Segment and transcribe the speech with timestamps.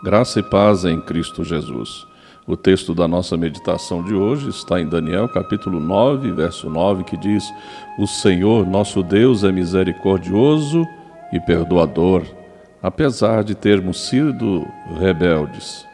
[0.00, 2.06] Graça e paz em Cristo Jesus.
[2.46, 7.16] O texto da nossa meditação de hoje está em Daniel, capítulo 9, verso 9, que
[7.16, 7.52] diz:
[7.98, 10.86] O Senhor nosso Deus é misericordioso
[11.32, 12.22] e perdoador,
[12.80, 14.64] apesar de termos sido
[15.00, 15.84] rebeldes.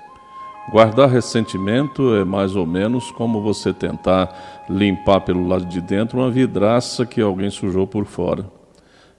[0.71, 6.31] Guardar ressentimento é mais ou menos como você tentar limpar pelo lado de dentro uma
[6.31, 8.45] vidraça que alguém sujou por fora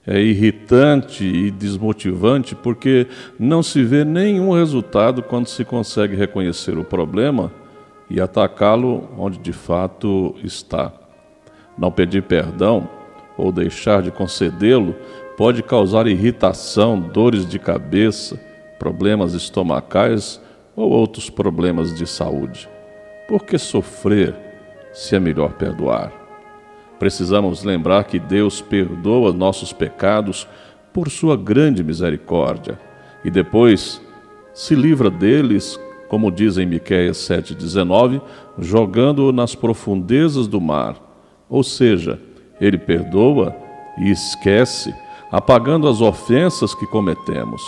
[0.06, 6.84] é irritante e desmotivante porque não se vê nenhum resultado quando se consegue reconhecer o
[6.84, 7.52] problema
[8.08, 10.92] e atacá-lo onde de fato está.
[11.76, 12.88] Não pedir perdão
[13.36, 14.94] ou deixar de concedê-lo
[15.36, 18.40] pode causar irritação, dores de cabeça,
[18.78, 20.40] problemas estomacais
[20.76, 22.68] ou outros problemas de saúde.
[23.28, 24.34] Por que sofrer
[24.92, 26.25] se é melhor perdoar?
[26.98, 30.46] Precisamos lembrar que Deus perdoa nossos pecados
[30.92, 32.78] por sua grande misericórdia
[33.24, 34.00] e depois
[34.54, 38.22] se livra deles, como diz em Miqueias 7:19,
[38.58, 40.96] jogando-o nas profundezas do mar.
[41.48, 42.18] Ou seja,
[42.60, 43.54] ele perdoa
[43.98, 44.94] e esquece,
[45.30, 47.62] apagando as ofensas que cometemos.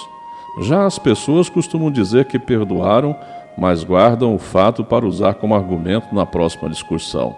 [0.62, 3.15] Já as pessoas costumam dizer que perdoaram,
[3.56, 7.37] mas guardam o fato para usar como argumento na próxima discussão.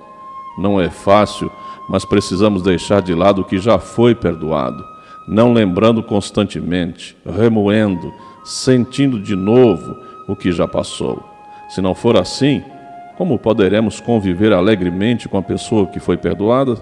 [0.57, 1.51] Não é fácil
[1.89, 4.85] mas precisamos deixar de lado o que já foi perdoado,
[5.27, 8.13] não lembrando constantemente, remoendo,
[8.45, 9.97] sentindo de novo
[10.29, 11.23] o que já passou.
[11.69, 12.63] Se não for assim,
[13.17, 16.77] como poderemos conviver alegremente com a pessoa que foi perdoada?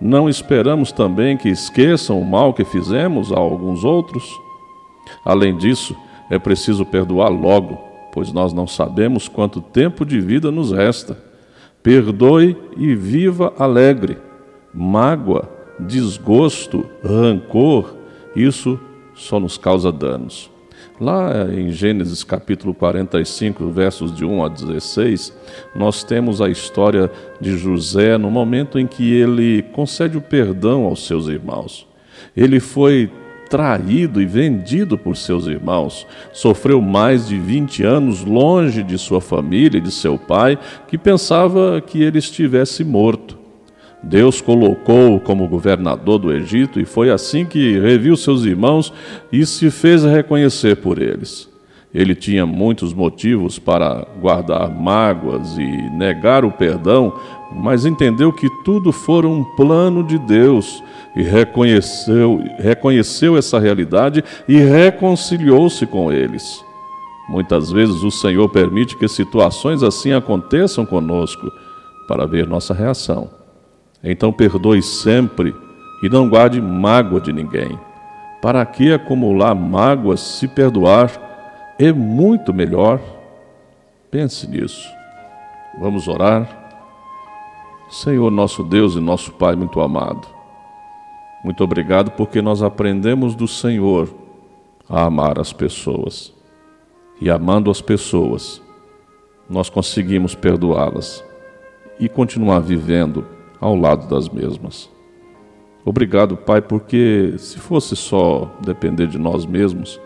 [0.00, 4.24] Não esperamos também que esqueçam o mal que fizemos a alguns outros?
[5.24, 5.96] Além disso,
[6.30, 7.78] é preciso perdoar logo,
[8.12, 11.25] pois nós não sabemos quanto tempo de vida nos resta.
[11.86, 14.18] Perdoe e viva alegre.
[14.74, 17.94] Mágoa, desgosto, rancor,
[18.34, 18.76] isso
[19.14, 20.50] só nos causa danos.
[21.00, 25.32] Lá em Gênesis capítulo 45, versos de 1 a 16,
[25.76, 27.08] nós temos a história
[27.40, 31.86] de José no momento em que ele concede o perdão aos seus irmãos.
[32.36, 33.08] Ele foi
[33.48, 36.06] traído e vendido por seus irmãos.
[36.32, 40.58] Sofreu mais de 20 anos longe de sua família e de seu pai,
[40.88, 43.38] que pensava que ele estivesse morto.
[44.02, 48.92] Deus colocou-o como governador do Egito e foi assim que reviu seus irmãos
[49.32, 51.48] e se fez reconhecer por eles.
[51.96, 57.10] Ele tinha muitos motivos para guardar mágoas e negar o perdão,
[57.50, 60.84] mas entendeu que tudo fora um plano de Deus
[61.16, 66.62] e reconheceu, reconheceu essa realidade e reconciliou-se com eles.
[67.30, 71.50] Muitas vezes o Senhor permite que situações assim aconteçam conosco
[72.06, 73.30] para ver nossa reação.
[74.04, 75.54] Então perdoe sempre
[76.02, 77.78] e não guarde mágoa de ninguém.
[78.42, 81.24] Para que acumular mágoas se perdoar
[81.78, 83.00] é muito melhor.
[84.10, 84.88] Pense nisso.
[85.78, 86.64] Vamos orar.
[87.90, 90.26] Senhor, nosso Deus e nosso Pai muito amado,
[91.44, 94.12] muito obrigado porque nós aprendemos do Senhor
[94.88, 96.34] a amar as pessoas.
[97.20, 98.60] E amando as pessoas,
[99.48, 101.24] nós conseguimos perdoá-las
[102.00, 103.24] e continuar vivendo
[103.60, 104.90] ao lado das mesmas.
[105.84, 110.00] Obrigado, Pai, porque se fosse só depender de nós mesmos,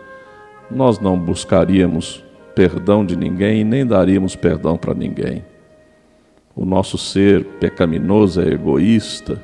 [0.73, 2.23] nós não buscaríamos
[2.55, 5.43] perdão de ninguém e nem daríamos perdão para ninguém.
[6.55, 9.41] O nosso ser pecaminoso é egoísta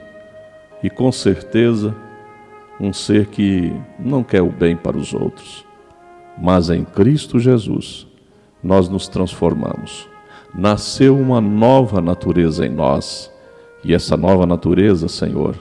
[0.83, 1.95] e, com certeza,
[2.79, 5.65] um ser que não quer o bem para os outros.
[6.37, 8.05] Mas em Cristo Jesus
[8.63, 10.07] nós nos transformamos.
[10.53, 13.31] Nasceu uma nova natureza em nós
[13.83, 15.55] e essa nova natureza, Senhor,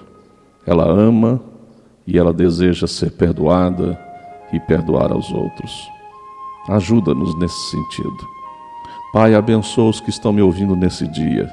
[0.67, 1.41] ela ama
[2.07, 4.06] e ela deseja ser perdoada
[4.53, 5.91] e perdoar aos outros.
[6.69, 8.37] Ajuda-nos nesse sentido.
[9.13, 11.49] Pai, abençoa os que estão me ouvindo nesse dia,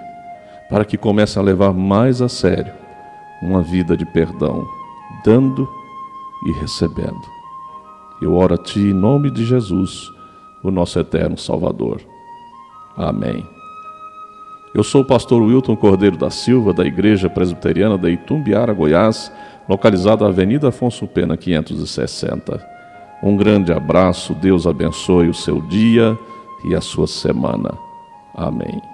[0.69, 2.73] para que comecem a levar mais a sério
[3.41, 4.67] uma vida de perdão,
[5.23, 5.69] dando
[6.47, 7.21] e recebendo.
[8.21, 10.09] Eu oro a Ti em nome de Jesus,
[10.63, 12.01] o nosso eterno Salvador.
[12.95, 13.45] Amém.
[14.73, 19.31] Eu sou o pastor Wilton Cordeiro da Silva, da Igreja Presbiteriana de Itumbiara, Goiás,
[19.69, 22.72] localizada na Avenida Afonso Pena 560.
[23.23, 26.19] Um grande abraço, Deus abençoe o seu dia
[26.65, 27.77] e a sua semana.
[28.35, 28.92] Amém.